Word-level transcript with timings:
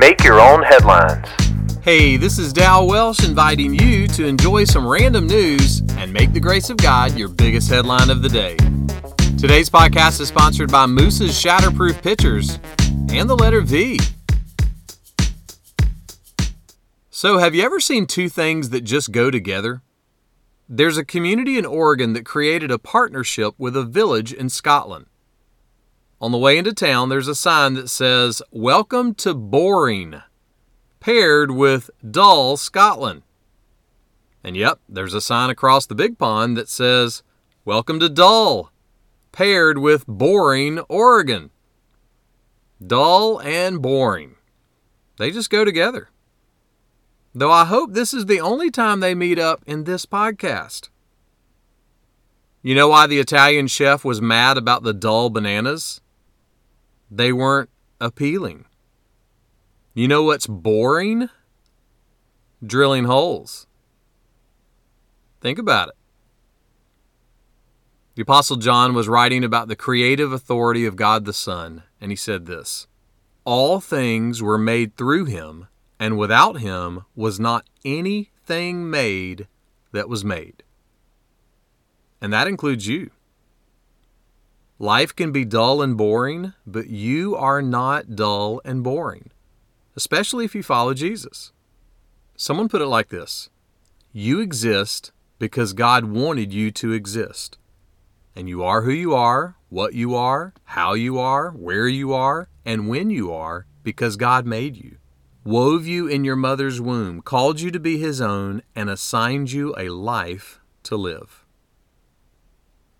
Make 0.00 0.24
your 0.24 0.40
own 0.40 0.62
headlines. 0.62 1.28
Hey, 1.82 2.16
this 2.16 2.38
is 2.38 2.54
Dal 2.54 2.86
Welsh 2.86 3.22
inviting 3.22 3.74
you 3.74 4.08
to 4.08 4.24
enjoy 4.24 4.64
some 4.64 4.88
random 4.88 5.26
news 5.26 5.82
and 5.98 6.10
make 6.10 6.32
the 6.32 6.40
grace 6.40 6.70
of 6.70 6.78
God 6.78 7.18
your 7.18 7.28
biggest 7.28 7.68
headline 7.68 8.08
of 8.08 8.22
the 8.22 8.30
day. 8.30 8.56
Today's 9.36 9.68
podcast 9.68 10.18
is 10.22 10.28
sponsored 10.28 10.72
by 10.72 10.86
Moose's 10.86 11.32
Shatterproof 11.32 12.00
Pitchers 12.00 12.58
and 13.10 13.28
the 13.28 13.36
letter 13.36 13.60
V. 13.60 14.00
So, 17.10 17.36
have 17.36 17.54
you 17.54 17.62
ever 17.62 17.78
seen 17.78 18.06
two 18.06 18.30
things 18.30 18.70
that 18.70 18.84
just 18.84 19.12
go 19.12 19.30
together? 19.30 19.82
There's 20.66 20.96
a 20.96 21.04
community 21.04 21.58
in 21.58 21.66
Oregon 21.66 22.14
that 22.14 22.24
created 22.24 22.70
a 22.70 22.78
partnership 22.78 23.52
with 23.58 23.76
a 23.76 23.84
village 23.84 24.32
in 24.32 24.48
Scotland. 24.48 25.09
On 26.22 26.32
the 26.32 26.38
way 26.38 26.58
into 26.58 26.74
town, 26.74 27.08
there's 27.08 27.28
a 27.28 27.34
sign 27.34 27.72
that 27.74 27.88
says, 27.88 28.42
Welcome 28.50 29.14
to 29.14 29.32
Boring, 29.32 30.20
paired 31.00 31.50
with 31.50 31.88
Dull, 32.08 32.58
Scotland. 32.58 33.22
And 34.44 34.54
yep, 34.54 34.80
there's 34.86 35.14
a 35.14 35.22
sign 35.22 35.48
across 35.48 35.86
the 35.86 35.94
big 35.94 36.18
pond 36.18 36.58
that 36.58 36.68
says, 36.68 37.22
Welcome 37.64 37.98
to 38.00 38.10
Dull, 38.10 38.70
paired 39.32 39.78
with 39.78 40.06
Boring, 40.06 40.80
Oregon. 40.90 41.48
Dull 42.86 43.40
and 43.40 43.80
boring. 43.80 44.34
They 45.16 45.30
just 45.30 45.48
go 45.48 45.64
together. 45.64 46.10
Though 47.34 47.50
I 47.50 47.64
hope 47.64 47.94
this 47.94 48.12
is 48.12 48.26
the 48.26 48.40
only 48.40 48.70
time 48.70 49.00
they 49.00 49.14
meet 49.14 49.38
up 49.38 49.62
in 49.66 49.84
this 49.84 50.04
podcast. 50.04 50.90
You 52.60 52.74
know 52.74 52.88
why 52.88 53.06
the 53.06 53.20
Italian 53.20 53.68
chef 53.68 54.04
was 54.04 54.20
mad 54.20 54.58
about 54.58 54.82
the 54.82 54.92
dull 54.92 55.30
bananas? 55.30 56.02
They 57.10 57.32
weren't 57.32 57.70
appealing. 58.00 58.66
You 59.94 60.06
know 60.06 60.22
what's 60.22 60.46
boring? 60.46 61.28
Drilling 62.64 63.04
holes. 63.04 63.66
Think 65.40 65.58
about 65.58 65.88
it. 65.88 65.94
The 68.14 68.22
Apostle 68.22 68.56
John 68.56 68.94
was 68.94 69.08
writing 69.08 69.44
about 69.44 69.68
the 69.68 69.76
creative 69.76 70.32
authority 70.32 70.84
of 70.84 70.94
God 70.94 71.24
the 71.24 71.32
Son, 71.32 71.84
and 72.00 72.12
he 72.12 72.16
said 72.16 72.46
this 72.46 72.86
All 73.44 73.80
things 73.80 74.42
were 74.42 74.58
made 74.58 74.96
through 74.96 75.24
him, 75.24 75.68
and 75.98 76.18
without 76.18 76.58
him 76.60 77.04
was 77.16 77.40
not 77.40 77.66
anything 77.84 78.90
made 78.90 79.48
that 79.92 80.08
was 80.08 80.24
made. 80.24 80.62
And 82.20 82.32
that 82.32 82.46
includes 82.46 82.86
you. 82.86 83.10
Life 84.82 85.14
can 85.14 85.30
be 85.30 85.44
dull 85.44 85.82
and 85.82 85.94
boring, 85.94 86.54
but 86.66 86.88
you 86.88 87.36
are 87.36 87.60
not 87.60 88.16
dull 88.16 88.62
and 88.64 88.82
boring, 88.82 89.30
especially 89.94 90.46
if 90.46 90.54
you 90.54 90.62
follow 90.62 90.94
Jesus. 90.94 91.52
Someone 92.34 92.66
put 92.66 92.80
it 92.80 92.86
like 92.86 93.10
this 93.10 93.50
You 94.10 94.40
exist 94.40 95.12
because 95.38 95.74
God 95.74 96.06
wanted 96.06 96.54
you 96.54 96.70
to 96.70 96.92
exist. 96.92 97.58
And 98.34 98.48
you 98.48 98.62
are 98.62 98.80
who 98.80 98.90
you 98.90 99.12
are, 99.14 99.56
what 99.68 99.92
you 99.92 100.14
are, 100.14 100.54
how 100.64 100.94
you 100.94 101.18
are, 101.18 101.50
where 101.50 101.86
you 101.86 102.14
are, 102.14 102.48
and 102.64 102.88
when 102.88 103.10
you 103.10 103.30
are 103.34 103.66
because 103.82 104.16
God 104.16 104.46
made 104.46 104.78
you, 104.78 104.96
wove 105.44 105.86
you 105.86 106.06
in 106.06 106.24
your 106.24 106.36
mother's 106.36 106.80
womb, 106.80 107.20
called 107.20 107.60
you 107.60 107.70
to 107.70 107.80
be 107.80 107.98
His 107.98 108.22
own, 108.22 108.62
and 108.74 108.88
assigned 108.88 109.52
you 109.52 109.74
a 109.76 109.90
life 109.90 110.58
to 110.84 110.96
live. 110.96 111.44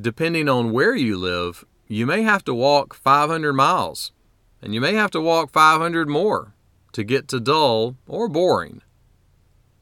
Depending 0.00 0.48
on 0.48 0.72
where 0.72 0.96
you 0.96 1.16
live, 1.16 1.64
you 1.86 2.04
may 2.04 2.22
have 2.22 2.42
to 2.44 2.54
walk 2.54 2.94
500 2.94 3.52
miles, 3.52 4.10
and 4.60 4.74
you 4.74 4.80
may 4.80 4.94
have 4.94 5.12
to 5.12 5.20
walk 5.20 5.52
500 5.52 6.08
more 6.08 6.54
to 6.92 7.04
get 7.04 7.28
to 7.28 7.38
dull 7.38 7.96
or 8.08 8.28
boring. 8.28 8.82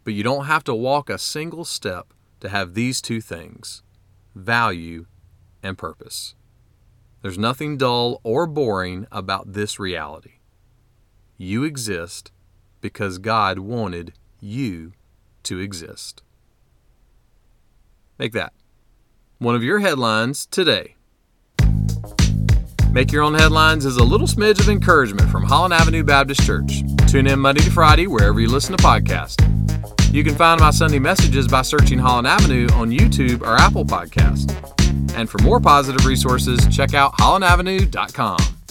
But 0.04 0.12
you 0.12 0.22
don't 0.22 0.44
have 0.44 0.64
to 0.64 0.74
walk 0.74 1.08
a 1.08 1.16
single 1.16 1.64
step 1.64 2.12
to 2.40 2.50
have 2.50 2.74
these 2.74 3.00
two 3.00 3.22
things 3.22 3.82
value 4.34 5.06
and 5.62 5.78
purpose. 5.78 6.34
There's 7.22 7.38
nothing 7.38 7.78
dull 7.78 8.20
or 8.22 8.46
boring 8.46 9.06
about 9.10 9.54
this 9.54 9.78
reality. 9.78 10.40
You 11.38 11.64
exist 11.64 12.32
because 12.82 13.16
God 13.18 13.60
wanted 13.60 14.12
you 14.40 14.92
to 15.44 15.58
exist. 15.58 16.22
Make 18.18 18.32
that 18.32 18.52
one 19.42 19.54
of 19.56 19.64
your 19.64 19.80
headlines 19.80 20.46
today. 20.46 20.94
Make 22.92 23.10
Your 23.10 23.22
Own 23.22 23.34
Headlines 23.34 23.84
is 23.84 23.96
a 23.96 24.04
little 24.04 24.26
smidge 24.26 24.60
of 24.60 24.68
encouragement 24.68 25.30
from 25.30 25.42
Holland 25.42 25.74
Avenue 25.74 26.04
Baptist 26.04 26.44
Church. 26.44 26.82
Tune 27.08 27.26
in 27.26 27.40
Monday 27.40 27.62
to 27.62 27.70
Friday 27.70 28.06
wherever 28.06 28.38
you 28.38 28.48
listen 28.48 28.76
to 28.76 28.82
podcasts. 28.82 29.40
You 30.12 30.22
can 30.22 30.34
find 30.34 30.60
my 30.60 30.70
Sunday 30.70 30.98
messages 30.98 31.48
by 31.48 31.62
searching 31.62 31.98
Holland 31.98 32.26
Avenue 32.26 32.68
on 32.74 32.90
YouTube 32.90 33.40
or 33.40 33.56
Apple 33.56 33.84
Podcasts. 33.84 34.52
And 35.16 35.28
for 35.28 35.38
more 35.38 35.58
positive 35.58 36.04
resources, 36.04 36.66
check 36.68 36.94
out 36.94 37.12
hollandavenue.com. 37.14 38.61